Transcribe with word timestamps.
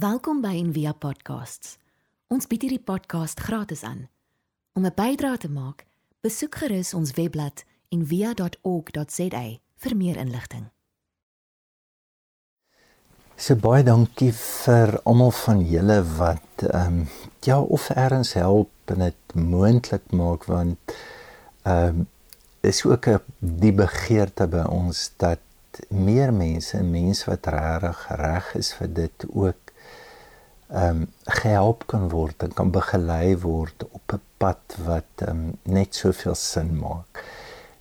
Welkom 0.00 0.38
by 0.40 0.54
Envia 0.56 0.94
Podcasts. 0.96 1.74
Ons 2.32 2.46
bied 2.48 2.62
hierdie 2.64 2.80
podcast 2.80 3.40
gratis 3.44 3.82
aan. 3.84 4.06
Om 4.72 4.86
'n 4.86 4.94
bydrae 4.96 5.36
te 5.36 5.50
maak, 5.50 5.84
besoek 6.24 6.54
gerus 6.54 6.94
ons 6.94 7.10
webblad 7.18 7.64
en 7.92 8.06
via.org.za 8.06 9.42
vir 9.82 9.96
meer 9.96 10.16
inligting. 10.16 10.70
So 13.36 13.56
baie 13.56 13.82
dankie 13.82 14.32
vir 14.32 15.00
almal 15.04 15.34
van 15.42 15.60
julle 15.68 16.00
wat 16.16 16.64
ehm 16.64 16.86
um, 16.86 17.08
ja 17.44 17.60
of 17.60 17.90
erns 17.90 18.32
help 18.32 18.70
en 18.84 18.98
dit 18.98 19.34
moontlik 19.34 20.12
maak 20.12 20.44
want 20.44 20.78
ehm 21.62 21.86
um, 21.86 22.08
is 22.60 22.84
ook 22.84 23.06
'n 23.06 23.20
die 23.38 23.72
begeerte 23.72 24.46
by 24.46 24.64
ons 24.64 25.12
dat 25.16 25.40
meer 25.88 26.32
mense, 26.32 26.82
mense 26.82 27.30
wat 27.30 27.46
regtig 27.46 28.06
reg 28.08 28.54
is 28.54 28.72
vir 28.72 28.94
dit 28.94 29.26
ook 29.32 29.69
ehm 30.70 31.02
um, 31.02 31.06
gehelp 31.42 31.86
kan 31.86 32.08
word 32.08 32.42
en 32.42 32.52
kan 32.54 32.70
begelei 32.70 33.36
word 33.42 33.84
op 33.90 34.12
'n 34.12 34.20
pad 34.38 34.76
wat 34.86 35.24
ehm 35.26 35.30
um, 35.30 35.58
net 35.62 35.94
soveel 35.94 36.34
sin 36.34 36.78
maak. 36.78 37.24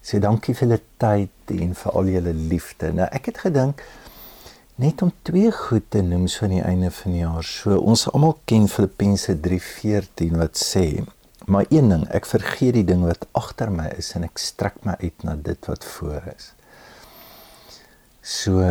So 0.02 0.20
dankie 0.20 0.56
vir 0.56 0.68
julle 0.68 0.82
tyd 0.98 1.54
en 1.62 1.76
vir 1.76 1.92
al 1.92 2.06
julle 2.16 2.34
liefde. 2.34 2.92
Nou 2.94 3.08
ek 3.12 3.26
het 3.26 3.38
gedink 3.38 3.84
net 4.76 5.02
om 5.02 5.12
twee 5.22 5.52
goed 5.52 5.90
te 5.90 6.02
noem 6.02 6.28
so 6.28 6.46
aan 6.46 6.58
die 6.58 6.64
einde 6.64 6.92
van 6.92 7.12
die 7.12 7.22
jaar. 7.22 7.44
So 7.44 7.78
ons 7.78 8.08
almal 8.12 8.38
ken 8.46 8.68
Filippense 8.68 9.36
3:14 9.36 10.38
wat 10.38 10.58
sê 10.58 11.06
Maar 11.50 11.66
een 11.70 11.90
ding, 11.90 12.04
ek 12.14 12.28
vergeet 12.30 12.76
die 12.78 12.86
ding 12.86 13.02
wat 13.08 13.26
agter 13.32 13.72
my 13.74 13.88
is 13.98 14.12
en 14.14 14.28
ek 14.28 14.38
strek 14.38 14.76
my 14.86 14.94
uit 15.02 15.24
na 15.26 15.34
dit 15.34 15.70
wat 15.70 15.86
voor 15.96 16.28
is. 16.36 16.52
So 18.22 18.62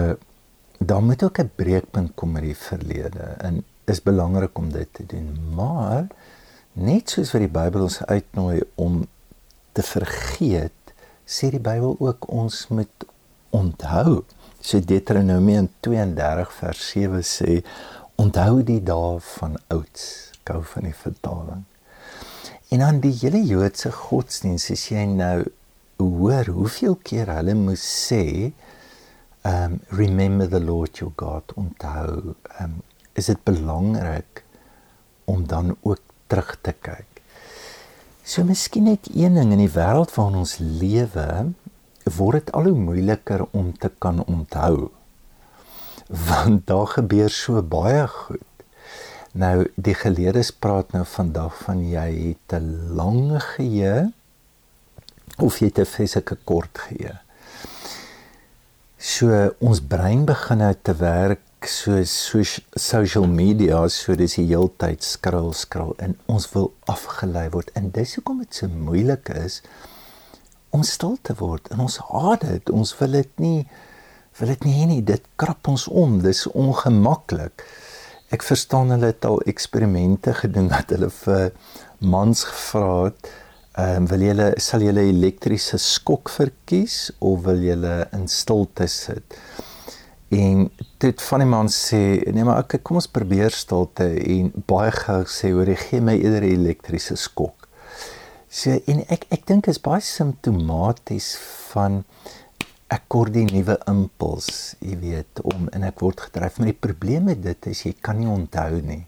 dan 0.78 1.04
moet 1.04 1.22
ook 1.26 1.40
'n 1.42 1.50
breekpunt 1.56 2.14
kom 2.14 2.32
met 2.32 2.42
die 2.42 2.56
verlede 2.56 3.34
en 3.42 3.64
is 3.88 4.02
belangrik 4.02 4.58
om 4.58 4.70
dit 4.72 4.88
te 4.92 5.06
doen. 5.06 5.30
Maar 5.54 6.06
net 6.72 7.10
soos 7.10 7.32
wat 7.34 7.44
die 7.44 7.52
Bybel 7.52 7.86
ons 7.88 8.00
uitnooi 8.06 8.60
om 8.74 9.00
te 9.72 9.82
vergeet, 9.82 10.94
sê 11.28 11.50
die 11.52 11.62
Bybel 11.62 11.96
ook 11.98 12.28
ons 12.32 12.66
moet 12.72 13.08
onthou. 13.56 14.22
So 14.60 14.80
Deuteronomium 14.80 15.70
32 15.80 16.52
vers 16.60 16.84
7 16.92 17.24
sê 17.24 17.60
onthou 18.18 18.62
die 18.66 18.80
dae 18.84 19.18
van 19.34 19.58
ouds. 19.74 20.06
Gou 20.48 20.62
van 20.74 20.88
die 20.88 20.96
vertaling. 20.96 21.64
En 22.68 22.82
dan 22.84 23.00
die 23.00 23.14
hele 23.20 23.40
Joodse 23.44 23.92
godsdienst, 23.92 24.72
as 24.74 24.88
jy 24.92 25.06
nou 25.08 25.46
hoor 25.98 26.46
hoeveel 26.52 26.98
keer 27.02 27.30
hulle 27.32 27.54
moes 27.58 27.82
sê 27.82 28.52
um 29.48 29.78
remember 29.88 30.46
the 30.46 30.60
Lord 30.60 31.00
your 31.00 31.12
God 31.16 31.54
onthou 31.56 32.34
um 32.60 32.78
is 33.18 33.30
dit 33.30 33.40
belangrik 33.44 34.44
om 35.28 35.46
dan 35.46 35.76
ook 35.82 36.00
terug 36.26 36.56
te 36.62 36.72
kyk. 36.72 37.22
So 38.28 38.44
miskien 38.44 38.84
net 38.88 39.08
een 39.14 39.38
ding 39.38 39.52
in 39.54 39.62
die 39.62 39.72
wêreld 39.72 40.12
waarin 40.16 40.42
ons 40.42 40.58
lewe 40.60 41.28
word 42.16 42.40
dit 42.40 42.52
al 42.56 42.68
hoe 42.70 42.84
moeiliker 42.88 43.44
om 43.56 43.72
te 43.76 43.90
kan 44.00 44.22
onthou. 44.24 44.90
Want 46.08 46.66
daar 46.68 46.86
gebeur 46.96 47.32
so 47.32 47.62
baie 47.62 48.06
goed. 48.08 48.44
Nou 49.32 49.68
die 49.76 49.94
geleerdes 49.96 50.50
praat 50.52 50.92
nou 50.96 51.04
vandag 51.08 51.56
van 51.64 51.82
jy 51.88 52.08
het 52.32 52.60
'n 52.60 52.96
lang 52.96 53.42
geheue 53.42 54.12
of 55.38 55.58
jy 55.60 55.66
het 55.68 55.78
'n 55.78 55.84
fisieke 55.84 56.36
kort 56.44 56.78
geheue. 56.78 57.18
So 58.98 59.54
ons 59.58 59.80
brein 59.80 60.24
begin 60.24 60.58
nou 60.58 60.74
te 60.82 60.94
werk 60.94 61.40
soos 61.66 62.12
so 62.12 62.42
social 62.78 63.26
media 63.26 63.80
so 63.90 64.14
dis 64.14 64.36
die 64.38 64.46
heeltyd 64.50 65.02
skrol 65.02 65.52
skrol 65.56 65.94
en 65.98 66.14
ons 66.30 66.46
wil 66.54 66.70
afgelei 66.86 67.48
word. 67.50 67.72
En 67.74 67.90
dis 67.90 68.14
hoekom 68.18 68.42
dit 68.44 68.54
so 68.60 68.68
moeilik 68.68 69.30
is 69.34 69.60
om 70.70 70.84
stil 70.84 71.16
te 71.22 71.34
word 71.38 71.70
en 71.72 71.82
ons 71.86 71.98
haat 72.12 72.44
dit. 72.46 72.70
Ons 72.70 72.94
wil 73.00 73.18
dit 73.18 73.42
nie 73.42 73.66
wil 74.38 74.52
dit 74.54 74.64
nie 74.68 74.86
nie. 74.86 75.02
Dit 75.02 75.26
krap 75.40 75.68
ons 75.68 75.88
om. 75.88 76.20
Dis 76.22 76.46
ongemaklik. 76.46 77.64
Ek 78.30 78.44
verstaan 78.46 78.92
hulle 78.94 79.10
het 79.10 79.26
al 79.26 79.40
eksperimente 79.50 80.36
gedoen 80.38 80.70
dat 80.74 80.94
hulle 80.94 81.10
vir 81.22 81.50
mans 81.98 82.44
gevra 82.46 83.08
het 83.08 83.30
ehm 83.78 84.02
um, 84.02 84.06
wil 84.10 84.22
julle 84.26 84.46
sal 84.58 84.82
julle 84.82 85.04
elektriese 85.06 85.78
skok 85.78 86.30
verkies 86.34 87.12
of 87.22 87.44
wil 87.44 87.60
julle 87.62 88.08
in 88.16 88.24
stilte 88.26 88.88
sit 88.90 89.36
En 90.28 90.66
dit 91.00 91.22
van 91.22 91.40
die 91.40 91.48
man 91.48 91.70
sê, 91.72 92.20
nee 92.36 92.44
maar 92.44 92.60
ek 92.60 92.82
kom 92.84 92.98
ons 93.00 93.08
probeer 93.08 93.54
stilte 93.54 94.10
en 94.20 94.50
baie 94.68 94.90
gou 94.92 95.22
sê 95.24 95.54
hoor 95.54 95.70
jy 95.72 95.76
gee 95.86 96.04
my 96.04 96.18
eerder 96.18 96.44
'n 96.44 96.52
elektriese 96.52 97.16
skok. 97.16 97.68
So 98.48 98.76
en 98.86 99.00
ek 99.08 99.24
ek 99.32 99.46
dink 99.46 99.68
is 99.68 99.80
baie 99.80 100.04
simptomaties 100.04 101.36
van 101.72 102.04
ek 102.88 103.08
kort 103.08 103.32
die 103.32 103.44
nuwe 103.44 103.78
impuls, 103.88 104.76
jy 104.80 104.96
weet, 105.00 105.40
om 105.44 105.68
en 105.72 105.82
ek 105.84 106.00
word 106.00 106.20
gedryf 106.20 106.58
met 106.58 106.72
die 106.72 106.80
probleem 106.86 107.24
met 107.24 107.42
dit 107.42 107.66
is 107.66 107.84
jy 107.84 107.94
kan 108.00 108.20
nie 108.20 108.28
onthou 108.28 108.80
nie. 108.84 109.06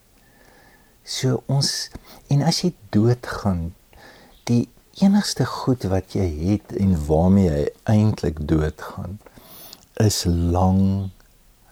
So 1.05 1.43
ons 1.49 1.91
en 2.29 2.43
as 2.43 2.65
jy 2.65 2.73
doodgaan, 2.93 3.75
die 4.49 4.69
enigste 5.01 5.45
goed 5.45 5.85
wat 5.85 6.17
jy 6.17 6.29
het 6.29 6.73
en 6.77 6.97
waarmee 7.07 7.49
jy 7.49 7.67
eintlik 7.85 8.41
doodgaan 8.49 9.19
is 10.01 10.25
lang 10.27 11.11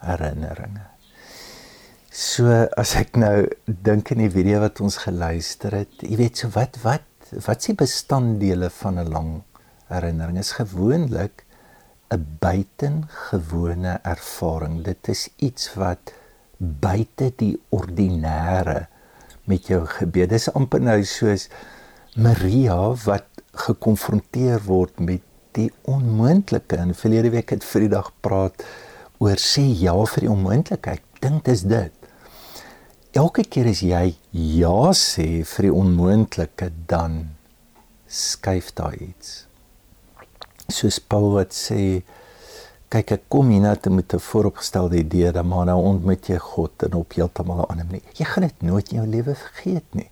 herinneringe. 0.05 0.84
So 2.12 2.50
as 2.77 2.94
ek 2.99 3.16
nou 3.21 3.47
dink 3.66 4.12
in 4.15 4.25
die 4.25 4.33
video 4.33 4.62
wat 4.65 4.81
ons 4.84 5.00
geluister 5.05 5.77
het, 5.83 6.00
jy 6.03 6.16
weet 6.19 6.43
so 6.43 6.53
wat 6.56 6.81
wat 6.83 7.05
wat 7.44 7.62
s'ie 7.62 7.77
bestanddele 7.77 8.71
van 8.72 8.99
'n 8.99 9.12
lang 9.12 9.31
herinnering 9.93 10.38
is 10.38 10.53
gewoonlik 10.56 11.44
'n 12.11 12.25
buitengewone 12.41 14.00
ervaring. 14.03 14.83
Dit 14.84 15.09
is 15.09 15.28
iets 15.37 15.75
wat 15.75 16.12
buite 16.56 17.33
die 17.37 17.61
ordinêre 17.71 18.88
met 19.44 19.67
jou 19.67 19.84
gebeur. 19.87 20.28
Dis 20.28 20.53
amper 20.53 20.81
nou 20.81 21.05
soos 21.05 21.49
Maria 22.17 22.94
wat 23.05 23.28
gekonfronteer 23.53 24.65
word 24.65 24.99
met 25.00 25.22
die 25.59 25.71
onmoontlike. 25.91 26.79
In 26.79 26.95
verlede 26.95 27.33
week 27.35 27.51
het 27.55 27.67
Vrydag 27.67 28.13
praat 28.25 28.65
oor 29.19 29.41
sê 29.43 29.65
ja 29.67 29.95
vir 30.15 30.27
die 30.27 30.33
onmoontlikheid. 30.33 31.03
Dink 31.23 31.45
dis 31.49 31.65
dit. 31.67 31.95
Elke 33.19 33.43
keer 33.43 33.67
as 33.71 33.83
jy 33.83 34.05
ja 34.31 34.93
sê 34.95 35.43
vir 35.43 35.69
die 35.69 35.75
onmoontlike, 35.75 36.71
dan 36.91 37.19
skuif 38.09 38.71
daar 38.79 38.95
iets. 38.95 39.47
Soos 40.69 41.01
Paul 41.01 41.33
wat 41.35 41.57
sê 41.57 42.03
kyk 42.93 43.15
ek 43.17 43.25
kom 43.33 43.51
hier 43.53 43.65
nou 43.65 43.75
te 43.77 43.91
met 43.91 44.15
'n 44.15 44.21
vooropgestelde 44.21 44.99
idee 44.99 45.33
dat 45.33 45.45
maar 45.45 45.67
nou 45.67 45.81
ontmoet 45.83 46.29
jy 46.29 46.39
God 46.39 46.83
en 46.83 46.95
op 46.95 47.13
heeltemal 47.13 47.61
'n 47.61 47.71
ander 47.71 47.87
manier. 47.87 48.13
Jy 48.15 48.25
gaan 48.25 48.43
dit 48.43 48.63
nooit 48.63 48.89
in 48.93 48.97
jou 48.97 49.07
lewe 49.07 49.35
vergeet 49.35 49.95
nie. 49.95 50.11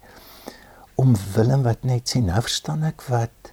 Om 0.95 1.15
Willem 1.35 1.63
wat 1.63 1.85
net 1.85 2.09
sê 2.09 2.21
nou 2.21 2.41
verstaan 2.41 2.83
ek 2.83 3.03
wat 3.09 3.53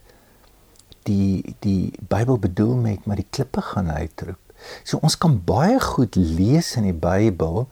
die 1.08 1.56
die 1.64 1.94
Bybel 2.10 2.40
bedoel 2.40 2.76
met 2.76 3.06
maar 3.06 3.20
die 3.20 3.30
klippe 3.30 3.62
gaan 3.62 3.92
uitroep. 3.92 4.40
So 4.84 5.00
ons 5.04 5.18
kan 5.20 5.40
baie 5.46 5.80
goed 5.80 6.16
lees 6.16 6.76
in 6.80 6.88
die 6.88 6.96
Bybel. 6.96 7.68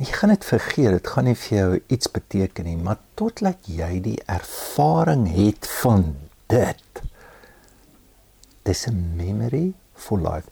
Jy 0.00 0.08
gaan 0.16 0.32
dit 0.32 0.44
vergeet, 0.44 0.96
dit 0.96 1.10
gaan 1.14 1.28
nie 1.28 1.36
vir 1.38 1.58
jou 1.58 1.80
iets 1.94 2.10
beteken 2.10 2.66
nie, 2.66 2.76
maar 2.76 2.98
totdat 3.14 3.68
jy 3.70 4.00
die 4.02 4.18
ervaring 4.26 5.26
het 5.30 5.68
van 5.82 6.14
dit. 6.52 7.02
Dis 8.64 8.86
'n 8.86 9.16
memory 9.16 9.72
for 9.94 10.18
life. 10.18 10.48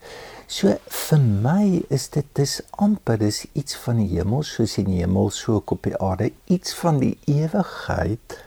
So 0.47 0.77
vir 0.87 1.19
my 1.19 1.83
is 1.89 2.09
dit 2.09 2.25
dis 2.35 2.61
amper 2.71 3.17
dis 3.17 3.45
iets 3.53 3.75
van 3.75 3.97
die 3.97 4.07
hemel 4.17 4.43
soos 4.43 4.77
in 4.77 4.85
die 4.85 5.01
hemel 5.01 5.29
so 5.29 5.63
op 5.65 5.83
die 5.83 5.97
aarde, 5.97 6.31
iets 6.45 6.73
van 6.73 6.99
die 6.99 7.17
ewigheid 7.25 8.37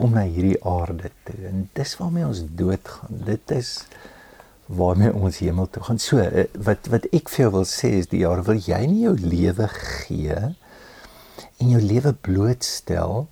kom 0.00 0.16
na 0.16 0.24
hierdie 0.24 0.58
aarde 0.64 1.10
toe 1.28 1.36
en 1.50 1.66
dis 1.76 1.92
waarmee 2.00 2.24
ons 2.26 2.40
doodgaan. 2.56 3.20
Dit 3.26 3.52
is 3.52 3.74
waarmee 4.70 5.12
ons 5.12 5.40
hemel 5.42 5.68
toe 5.70 5.82
gaan. 5.82 6.00
So 6.00 6.22
eh, 6.22 6.46
wat 6.68 6.88
wat 6.92 7.08
ek 7.16 7.28
vir 7.32 7.44
jou 7.44 7.52
wil 7.58 7.66
sê 7.68 7.92
is 7.98 8.08
die 8.12 8.22
jaar 8.22 8.42
wil 8.46 8.60
jy 8.64 8.80
nie 8.88 9.04
jou 9.04 9.16
lewe 9.20 9.68
gee 9.76 10.38
en 11.60 11.72
jou 11.74 11.82
lewe 11.82 12.14
blootstel 12.26 13.26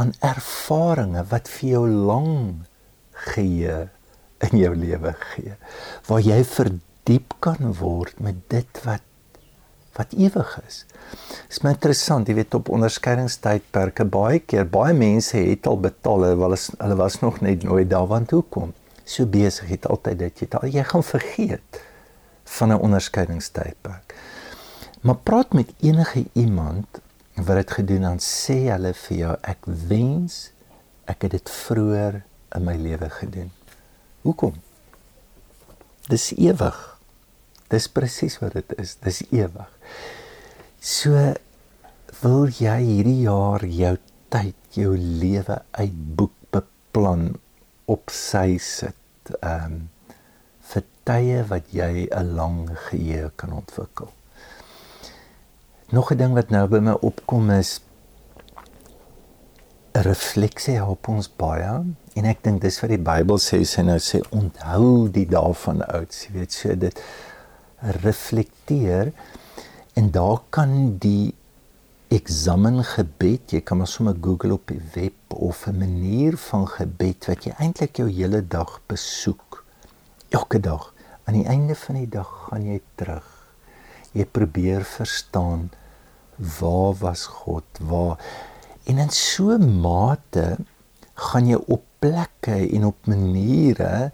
aan 0.00 0.12
ervarings 0.24 1.28
wat 1.32 1.48
vir 1.56 1.70
jou 1.74 1.84
lang 1.88 2.30
gee 3.32 3.76
in 4.48 4.56
jou 4.56 4.72
lewe 4.76 5.14
gee 5.32 5.56
waar 6.08 6.22
jy 6.24 6.40
verdiep 6.48 7.36
kan 7.44 7.74
word 7.80 8.20
met 8.24 8.40
dit 8.52 8.82
wat 8.86 9.04
wat 9.98 10.12
ewig 10.16 10.60
is. 10.66 10.84
Dit 11.10 11.56
is 11.56 11.62
my 11.64 11.72
interessant, 11.74 12.28
jy 12.28 12.36
weet 12.38 12.54
op 12.54 12.70
onderskeidingstydperke 12.70 14.06
baie 14.06 14.38
keer 14.38 14.68
baie 14.70 14.94
mense 14.94 15.36
het 15.36 15.66
al 15.66 15.80
betaal, 15.82 16.26
hulle 16.28 16.38
was 16.38 16.70
hulle 16.78 16.98
was 17.00 17.20
nog 17.20 17.40
net 17.40 17.66
nooit 17.66 17.90
daar 17.90 18.06
want 18.10 18.30
hoe 18.30 18.44
kom? 18.48 18.74
So 19.04 19.26
besig 19.26 19.72
het 19.74 19.88
altyd 19.90 20.18
dit 20.18 20.44
jy 20.44 20.48
al 20.58 20.70
jy 20.70 20.84
gaan 20.86 21.04
vergeet 21.04 21.80
van 22.44 22.72
'n 22.72 22.80
onderskeidingstydperk. 22.80 24.14
Maar 25.00 25.16
praat 25.16 25.52
met 25.52 25.72
enige 25.80 26.24
iemand 26.32 26.86
wat 27.34 27.56
dit 27.56 27.70
gedoen 27.70 28.00
dan 28.00 28.18
sê 28.18 28.68
hulle 28.70 28.94
vir 28.94 29.16
jou 29.16 29.36
ek 29.42 29.66
wens 29.66 30.50
ek 31.04 31.22
het 31.22 31.30
dit 31.30 31.50
vroeër 31.50 32.22
in 32.54 32.64
my 32.64 32.76
lewe 32.76 33.10
gedoen. 33.10 33.50
Hoekom? 34.22 34.54
Dis 36.08 36.32
ewig. 36.36 36.89
Dis 37.70 37.86
presies 37.88 38.38
wat 38.42 38.56
dit 38.58 38.74
is. 38.82 38.96
Dis 39.04 39.22
ewig. 39.30 39.70
So 40.80 41.34
wil 42.22 42.48
jy 42.58 42.76
hierdie 42.82 43.22
jaar 43.24 43.64
jou 43.64 43.94
tyd, 44.32 44.56
jou 44.74 44.94
lewe 44.96 45.60
uitboek, 45.78 46.34
beplan, 46.54 47.30
op 47.90 48.12
sy 48.14 48.58
sit. 48.62 49.34
Ehm 49.40 49.80
um, 49.80 49.80
vir 50.70 50.84
tye 51.08 51.38
wat 51.50 51.72
jy 51.74 52.06
'n 52.06 52.34
lang 52.36 52.58
geheue 52.88 53.30
kan 53.36 53.52
ontwikkel. 53.52 54.12
Nog 55.90 56.12
'n 56.12 56.16
ding 56.16 56.34
wat 56.34 56.50
nou 56.50 56.66
by 56.68 56.78
my 56.78 56.94
opkom 57.02 57.50
is 57.50 57.80
refleksie 59.92 60.78
op 60.84 61.08
ons 61.08 61.28
baie 61.36 61.70
en 62.14 62.24
ek 62.24 62.42
dink 62.44 62.62
dis 62.62 62.78
wat 62.82 62.92
die 62.92 63.02
Bybel 63.02 63.40
sê 63.42 63.64
sy 63.66 63.82
nou 63.82 63.98
sê 63.98 64.20
onthou 64.30 65.08
die 65.10 65.26
dae 65.26 65.54
van 65.64 65.82
ouds 65.88 66.26
jy 66.26 66.32
weet 66.36 66.52
so 66.54 66.74
dit 66.74 67.02
reflekteer 67.80 69.12
en 69.92 70.10
daar 70.10 70.40
kan 70.50 70.98
die 70.98 71.34
eksamengebed 72.10 73.54
jy 73.54 73.60
kan 73.62 73.78
maar 73.78 73.90
sommer 73.90 74.16
Google 74.20 74.56
op 74.58 74.70
die 74.72 74.82
web 74.94 75.34
of 75.34 75.66
'n 75.66 75.78
manier 75.78 76.36
van 76.36 76.66
gebed 76.66 77.26
wat 77.26 77.44
jy 77.44 77.52
eintlik 77.58 77.96
jou 77.96 78.08
hele 78.10 78.42
dag 78.46 78.80
besoek. 78.86 79.64
Elke 80.28 80.60
dag. 80.60 80.94
Aan 81.24 81.34
die 81.34 81.46
einde 81.46 81.74
van 81.74 81.94
die 81.94 82.08
dag 82.08 82.28
gaan 82.48 82.64
jy 82.66 82.80
terug. 82.94 83.26
Jy 84.12 84.24
probeer 84.24 84.84
verstaan 84.84 85.70
waar 86.36 86.94
was 86.98 87.26
God 87.26 87.64
waar. 87.80 88.18
En 88.84 88.98
in 88.98 89.10
so 89.10 89.58
mate 89.58 90.56
gaan 91.14 91.46
jy 91.46 91.58
op 91.66 91.84
plekke 91.98 92.56
en 92.72 92.84
op 92.84 93.06
maniere 93.06 94.10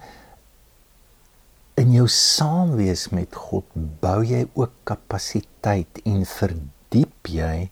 in 1.76 1.92
jou 1.92 2.06
saamwees 2.08 3.10
met 3.12 3.34
God 3.36 3.66
bou 4.00 4.22
jy 4.24 4.46
ook 4.56 4.72
kapasiteit 4.88 6.00
en 6.08 6.24
verdiep 6.24 7.28
jy 7.28 7.68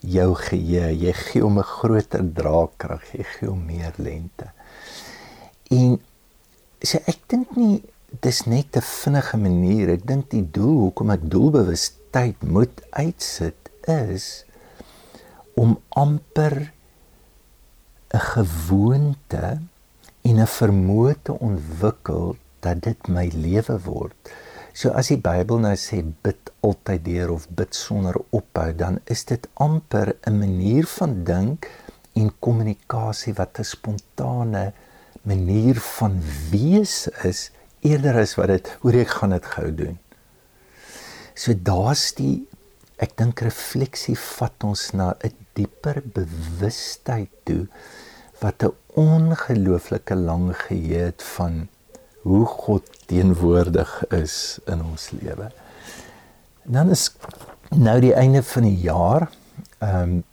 jou 0.00 0.30
geheue. 0.40 0.92
Jy 0.96 1.12
gee 1.12 1.42
hom 1.42 1.58
'n 1.58 1.68
groter 1.76 2.24
draagkrag 2.24 3.04
jy 3.12 3.24
gee 3.24 3.48
hom 3.48 3.66
meer 3.66 3.92
lente. 3.98 4.48
En 5.70 5.98
sê 6.80 7.02
ek 7.06 7.28
dink 7.28 7.56
nie 7.56 7.82
dis 8.22 8.46
net 8.46 8.76
'n 8.76 8.80
vinnige 8.80 9.36
manier. 9.36 9.90
Ek 9.90 10.06
dink 10.06 10.30
die 10.30 10.46
doel 10.50 10.88
hoekom 10.88 11.10
ek 11.10 11.28
doelbewustheid 11.30 12.42
moet 12.42 12.80
uitsit 12.90 13.70
is 13.88 14.44
om 15.54 15.78
amper 15.90 16.72
'n 18.14 18.24
gewoonte 18.32 19.60
en 20.22 20.40
'n 20.40 20.46
vermoë 20.46 21.14
te 21.22 21.32
ontwikkel 21.32 22.36
dat 22.66 22.82
dit 22.84 23.08
my 23.08 23.26
lewe 23.32 23.78
word. 23.86 24.34
So 24.76 24.92
as 24.92 25.08
die 25.08 25.20
Bybel 25.22 25.62
nou 25.64 25.72
sê 25.80 26.02
bid 26.04 26.50
altyd 26.66 27.04
deur 27.06 27.30
of 27.32 27.46
bid 27.56 27.74
sonder 27.74 28.18
ophou, 28.36 28.68
dan 28.76 28.98
is 29.08 29.24
dit 29.24 29.46
amper 29.54 30.16
'n 30.26 30.38
manier 30.38 30.86
van 30.98 31.24
dink 31.24 31.70
en 32.14 32.32
kommunikasie 32.40 33.34
wat 33.38 33.58
'n 33.58 33.64
spontane 33.64 34.72
manier 35.22 35.80
van 35.80 36.20
wees 36.50 37.08
is 37.24 37.50
eerder 37.80 38.18
as 38.20 38.34
wat 38.38 38.48
dit 38.48 38.76
hoe 38.80 38.92
ek 38.92 39.08
gaan 39.18 39.34
dit 39.34 39.46
gou 39.46 39.70
doen. 39.74 39.98
So 41.34 41.52
daar's 41.52 42.14
die 42.16 42.46
ek 42.98 43.16
dink 43.16 43.40
refleksie 43.44 44.16
vat 44.16 44.64
ons 44.64 44.92
na 44.92 45.14
'n 45.24 45.32
dieper 45.54 46.02
bewustheid 46.04 47.32
toe 47.44 47.66
wat 48.40 48.62
'n 48.62 48.76
ongelooflike 48.94 50.14
lang 50.14 50.52
geheue 50.56 51.12
het 51.12 51.22
van 51.36 51.68
hoe 52.26 52.46
God 52.46 52.88
teenwoordig 53.06 54.06
is 54.10 54.58
in 54.66 54.82
ons 54.82 55.10
lewe. 55.14 55.50
Dan 56.66 56.90
is 56.90 57.12
nou 57.70 58.00
die 58.02 58.14
einde 58.18 58.42
van 58.42 58.66
die 58.66 58.80
jaar. 58.82 59.30
Ehm 59.78 60.16
um, 60.16 60.24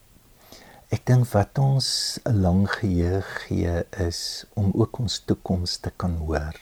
ek 0.93 1.07
dink 1.09 1.25
wat 1.33 1.57
ons 1.57 1.87
'n 2.29 2.41
lang 2.41 2.67
geheue 2.69 3.21
gee 3.21 3.81
is 4.05 4.45
om 4.53 4.69
ook 4.77 4.99
ons 5.01 5.23
toekoms 5.25 5.77
te 5.81 5.91
kan 5.97 6.13
hoor. 6.21 6.53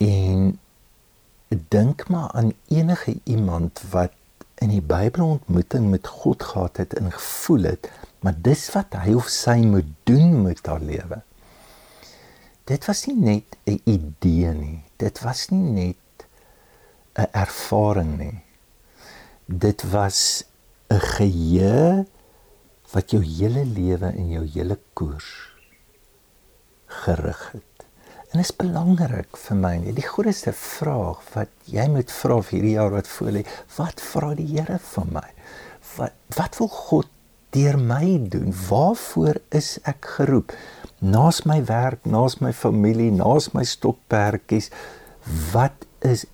En 0.00 0.58
dink 1.68 2.08
maar 2.08 2.30
aan 2.32 2.52
enige 2.68 3.20
iemand 3.24 3.82
wat 3.90 4.12
in 4.54 4.68
die 4.68 4.82
Bybel 4.82 5.26
ontmoeting 5.28 5.90
met 5.90 6.06
God 6.06 6.42
gehad 6.42 6.76
het 6.76 6.94
en 6.94 7.12
gevoel 7.12 7.62
het, 7.62 7.90
maar 8.20 8.34
dis 8.40 8.70
wat 8.72 8.96
hy 9.04 9.14
of 9.14 9.28
sy 9.28 9.60
moet 9.64 9.88
doen 10.02 10.42
met 10.42 10.66
haar 10.66 10.80
lewe. 10.80 11.22
Dit 12.68 12.84
was 12.84 13.06
nie 13.08 13.16
net 13.16 13.56
'n 13.64 13.80
idee 13.84 14.52
nie. 14.52 14.84
Dit 14.96 15.20
was 15.24 15.48
nie 15.48 15.70
net 15.80 16.26
'n 17.16 17.28
ervaring 17.32 18.18
nie. 18.18 18.42
Dit 19.46 19.82
was 19.90 20.44
'n 20.90 21.00
geheue 21.00 22.06
wat 22.92 23.10
jou 23.10 23.22
hele 23.24 23.64
lewe 23.64 24.06
en 24.06 24.28
jou 24.28 24.44
hele 24.44 24.78
koers 24.92 25.52
gerig 26.86 27.52
het. 27.52 27.86
En 28.32 28.40
is 28.40 28.56
belangrik 28.56 29.36
vir 29.36 29.56
my. 29.56 29.92
Die 29.92 30.04
grootste 30.04 30.52
vraag 30.52 31.22
wat 31.34 31.48
jy 31.64 31.86
moet 31.88 32.12
vra 32.12 32.42
vir 32.42 32.58
hierdie 32.58 32.76
jaar 32.76 32.90
wat 32.90 33.08
voor 33.08 33.30
lê, 33.30 33.44
wat 33.76 34.00
vra 34.00 34.34
die 34.34 34.48
Here 34.52 34.78
van 34.78 35.08
my? 35.12 35.28
Wat 35.96 36.12
wat 36.36 36.58
wil 36.58 36.68
God 36.68 37.08
deur 37.56 37.78
my 37.78 38.28
doen? 38.28 38.52
Waarvoor 38.68 39.40
is 39.48 39.78
ek 39.82 40.04
geroep? 40.18 40.52
Naas 40.98 41.44
my 41.46 41.60
werk, 41.62 42.02
naas 42.10 42.40
my 42.42 42.50
familie, 42.52 43.12
naas 43.14 43.52
my 43.54 43.62
stokperdjies, 43.62 44.72
wat 45.52 45.86
is 46.02 46.24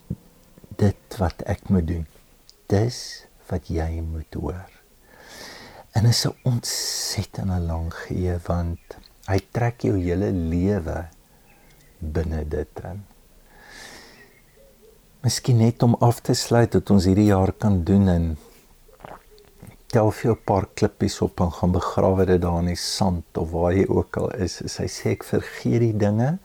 dit 0.81 1.19
wat 1.20 1.44
ek 1.44 1.69
moet 1.69 1.87
doen? 1.88 2.06
Dis 2.72 3.26
wat 3.50 3.69
jy 3.69 4.00
moet 4.00 4.40
hoor. 4.40 4.70
En 5.93 6.06
is 6.06 6.25
'n 6.26 6.34
ontsettende 6.43 7.61
lang 7.61 7.93
gee 7.94 8.38
want 8.46 8.96
hy 9.28 9.38
trek 9.52 9.82
jou 9.82 9.96
hele 10.00 10.32
lewe 10.32 11.08
binne 11.99 12.49
dit 12.49 12.81
in. 12.84 13.05
Miskien 15.20 15.58
net 15.58 15.82
om 15.82 15.94
af 16.00 16.20
te 16.20 16.34
sluit 16.34 16.75
wat 16.75 16.90
ons 16.90 17.05
hierdie 17.05 17.31
jaar 17.31 17.52
kan 17.52 17.84
doen 17.84 18.08
en 18.08 18.37
tel 19.94 20.11
vir 20.11 20.32
'n 20.32 20.44
paar 20.44 20.67
klippies 20.75 21.21
op 21.23 21.40
en 21.40 21.52
gaan 21.52 21.73
begrawe 21.73 22.25
dit 22.26 22.40
daar 22.42 22.59
in 22.59 22.73
die 22.73 22.85
sand 22.85 23.38
of 23.38 23.50
waar 23.50 23.73
jy 23.73 23.85
ook 23.88 24.16
al 24.16 24.30
is. 24.47 24.61
is 24.61 24.76
hy 24.83 24.88
sê 24.90 25.11
ek 25.14 25.23
vergeet 25.25 25.80
die 25.80 25.97
dinge 25.97 26.38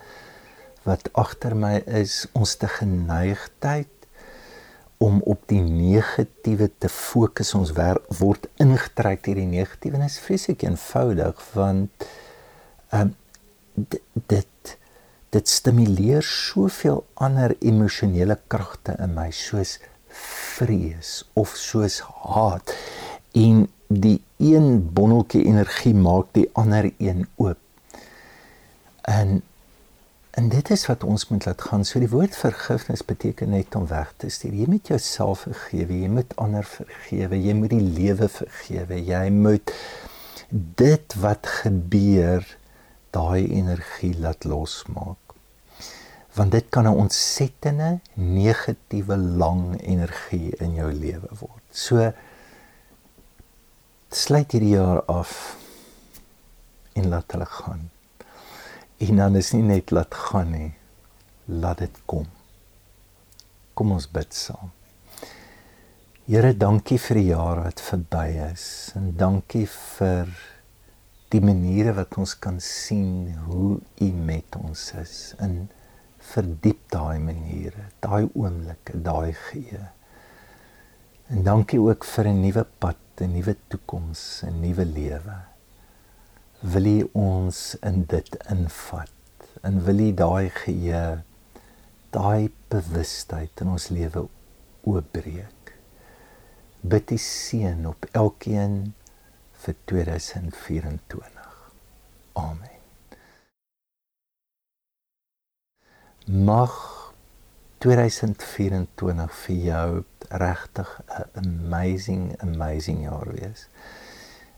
wat 0.85 1.09
agter 1.13 1.55
my 1.55 1.81
is, 2.01 2.27
ons 2.33 2.55
te 2.55 2.67
geneigtheid 2.67 3.95
om 4.97 5.21
op 5.25 5.41
die 5.47 5.61
negatiewe 5.61 6.69
te 6.77 6.89
fokus. 6.89 7.53
Ons 7.53 7.73
word 8.19 8.47
ingetrek 8.57 9.23
deur 9.23 9.41
die 9.41 9.49
negatiewe 9.57 9.95
en 9.95 10.05
dit 10.05 10.11
is 10.11 10.19
vreeslik 10.27 10.63
eenvoudig 10.63 11.41
want 11.53 12.07
ehm 12.91 13.01
um, 13.01 13.15
dit 14.27 14.77
dit 15.29 15.47
stimuleer 15.47 16.25
soveel 16.25 17.05
ander 17.13 17.55
emosionele 17.61 18.37
kragte 18.47 18.95
in 18.99 19.13
my 19.13 19.29
soos 19.31 19.79
vrees 20.09 21.23
of 21.33 21.53
soos 21.55 22.01
haat 22.33 22.73
en 23.31 23.67
die 23.87 24.21
een 24.37 24.89
bonneltjie 24.93 25.45
energie 25.45 25.93
maak 25.93 26.33
die 26.37 26.49
ander 26.53 26.91
een 26.97 27.27
oop 27.35 27.57
en 29.01 29.41
en 30.39 30.49
dit 30.49 30.69
is 30.69 30.85
wat 30.85 31.03
ons 31.03 31.27
moet 31.27 31.45
laat 31.45 31.61
gaan 31.61 31.85
so 31.85 31.99
die 31.99 32.09
woord 32.09 32.35
vergifnis 32.37 33.01
beteken 33.05 33.49
net 33.49 33.75
om 33.75 33.87
weg 33.87 34.13
te 34.17 34.29
stuur 34.29 34.53
jy 34.53 34.69
moet 34.69 34.93
jouself 34.93 35.47
vergewe 35.47 36.03
jy 36.03 36.11
moet 36.19 36.37
ander 36.37 36.63
vergewe 36.63 37.41
jy 37.41 37.57
moet 37.57 37.73
die 37.73 37.87
lewe 37.97 38.29
vergewe 38.29 39.01
jy 39.09 39.25
moet 39.33 39.73
dit 40.49 41.15
wat 41.21 41.47
gebeur 41.61 42.45
daai 43.13 43.47
energie 43.47 44.13
laat 44.19 44.43
losmaak. 44.43 45.17
Want 46.33 46.51
dit 46.51 46.65
kan 46.69 46.85
'n 46.85 46.99
ontsettende 47.03 47.99
negatiewe 48.13 49.17
lang 49.17 49.81
energie 49.81 50.55
in 50.57 50.73
jou 50.73 50.93
lewe 50.93 51.29
word. 51.39 51.63
So 51.71 52.13
sluit 54.09 54.51
hierdie 54.51 54.73
jaar 54.73 55.03
af 55.05 55.57
en 56.97 57.09
laat 57.09 57.31
hulle 57.31 57.45
gaan. 57.45 57.89
En 58.97 59.15
dan 59.15 59.35
is 59.35 59.51
nie 59.53 59.63
net 59.63 59.91
laat 59.93 60.13
gaan 60.13 60.51
nie, 60.51 60.71
laat 61.45 61.83
dit 61.85 61.99
kom. 62.09 62.25
Kom 63.77 63.93
ons 63.93 64.09
bid 64.09 64.33
saam. 64.33 64.73
Here, 66.29 66.53
dankie 66.53 66.97
vir 67.01 67.21
die 67.21 67.29
jaar 67.31 67.61
wat 67.63 67.81
verby 67.81 68.25
is 68.49 68.65
en 68.97 69.13
dankie 69.17 69.65
vir 69.69 70.33
die 71.33 71.41
maniere 71.41 71.93
wat 71.97 72.17
ons 72.21 72.35
kan 72.41 72.57
sien 72.61 73.35
hoe 73.45 73.77
u 73.77 74.09
met 74.25 74.57
ons 74.57 74.87
is 74.97 75.15
in 75.41 75.67
verdiep 76.33 76.81
daai 76.93 77.21
maniere, 77.21 77.87
daai 78.01 78.25
oomblikke, 78.33 78.97
daai 79.05 79.33
gee. 79.47 79.85
En 81.29 81.43
dankie 81.45 81.77
ook 81.77 82.03
vir 82.09 82.25
'n 82.27 82.39
nuwe 82.41 82.65
pad, 82.81 82.97
'n 83.21 83.31
nuwe 83.31 83.55
toekoms, 83.67 84.41
'n 84.45 84.59
nuwe 84.61 84.85
lewe. 84.85 85.37
Wil 86.59 86.85
U 86.85 87.09
ons 87.13 87.77
in 87.81 88.03
dit 88.03 88.37
invat? 88.49 89.11
En 89.61 89.83
wil 89.83 89.99
U 89.99 90.13
daai 90.13 90.49
geheue 90.49 91.23
daai 92.09 92.51
bewustheid 92.67 93.61
in 93.61 93.67
ons 93.67 93.87
lewe 93.87 94.27
oopbreek? 94.81 95.75
Bid 96.81 97.07
die 97.07 97.17
seën 97.17 97.87
op 97.87 98.05
elkeen 98.11 98.93
vir 99.51 99.75
2024. 99.85 101.71
Amen. 102.33 102.79
Mag 106.25 106.73
2024 107.77 109.31
vir 109.33 109.55
jou 109.55 110.03
regtig 110.29 111.01
'n 111.07 111.45
amazing 111.45 112.41
amazing 112.41 113.03
jaar 113.03 113.27
wees. 113.33 113.67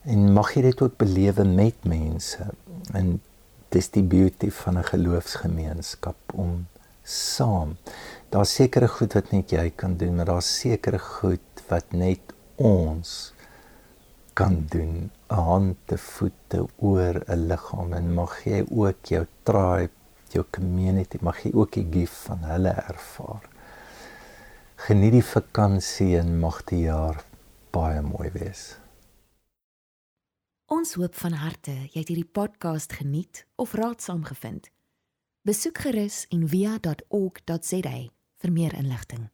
En 0.04 0.34
mag 0.34 0.54
jy 0.54 0.62
dit 0.62 0.82
ook 0.82 0.98
belewe 0.98 1.44
met 1.44 1.84
mense. 1.84 2.46
En 2.94 3.22
dis 3.70 3.90
die 3.90 4.04
beauty 4.04 4.52
van 4.52 4.78
'n 4.78 4.84
geloofsgemeenskap 4.84 6.18
om 6.34 6.68
saam. 7.04 7.78
Daar's 8.30 8.54
sekere 8.54 8.88
goed 8.88 9.14
wat 9.14 9.32
net 9.32 9.52
jy 9.52 9.70
kan 9.76 9.98
doen, 9.98 10.16
maar 10.16 10.26
daar's 10.26 10.60
sekere 10.60 11.00
goed 11.00 11.64
wat 11.68 11.92
net 11.92 12.20
ons 12.56 13.34
kan 14.34 14.66
doen. 14.70 15.12
'n 15.30 15.36
Hand, 15.36 15.78
'n 15.92 15.98
voete, 15.98 16.68
oor, 16.78 17.16
'n 17.28 17.48
liggaam 17.48 17.94
en 17.94 18.14
mag 18.14 18.44
jy 18.44 18.66
ook 18.70 19.06
jou 19.06 19.26
tribe, 19.44 19.96
jou 20.30 20.46
community, 20.52 21.18
mag 21.22 21.44
jy 21.44 21.52
ook 21.54 21.72
die 21.72 21.88
gift 21.92 22.14
van 22.28 22.40
hulle 22.44 22.70
ervaar. 22.70 23.51
Geniet 24.82 25.12
die 25.14 25.26
vakansie 25.26 26.16
en 26.18 26.40
mag 26.42 26.64
die 26.66 26.80
jaar 26.88 27.20
baie 27.70 28.00
mooi 28.02 28.32
wees. 28.34 28.62
Ons 30.74 30.96
hoop 30.98 31.14
van 31.22 31.36
harte 31.38 31.76
jy 31.92 32.00
het 32.00 32.10
hierdie 32.10 32.26
podcast 32.26 32.96
geniet 32.98 33.44
of 33.62 33.76
raadsaam 33.78 34.24
gevind. 34.26 34.72
Besoek 35.46 35.84
gerus 35.86 36.24
en 36.34 36.48
via.ok.za 36.50 37.94
vir 38.42 38.56
meer 38.58 38.74
inligting. 38.74 39.30